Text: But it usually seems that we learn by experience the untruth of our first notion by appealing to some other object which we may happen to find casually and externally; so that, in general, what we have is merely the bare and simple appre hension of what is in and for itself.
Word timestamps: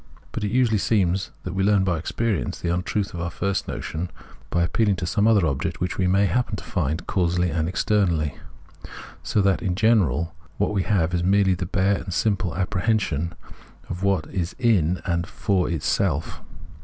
But 0.31 0.43
it 0.43 0.49
usually 0.49 0.79
seems 0.79 1.29
that 1.43 1.53
we 1.53 1.63
learn 1.63 1.83
by 1.83 1.99
experience 1.99 2.57
the 2.59 2.73
untruth 2.73 3.13
of 3.13 3.21
our 3.21 3.29
first 3.29 3.67
notion 3.67 4.09
by 4.49 4.63
appealing 4.63 4.95
to 4.95 5.05
some 5.05 5.27
other 5.27 5.45
object 5.45 5.79
which 5.79 5.99
we 5.99 6.07
may 6.07 6.25
happen 6.25 6.55
to 6.55 6.63
find 6.63 7.05
casually 7.07 7.51
and 7.51 7.69
externally; 7.69 8.35
so 9.21 9.43
that, 9.43 9.61
in 9.61 9.75
general, 9.75 10.33
what 10.57 10.73
we 10.73 10.81
have 10.81 11.13
is 11.13 11.21
merely 11.23 11.53
the 11.53 11.67
bare 11.67 11.97
and 12.01 12.15
simple 12.15 12.51
appre 12.53 12.81
hension 12.81 13.33
of 13.89 14.01
what 14.01 14.25
is 14.33 14.55
in 14.57 15.03
and 15.05 15.27
for 15.27 15.69
itself. 15.69 16.41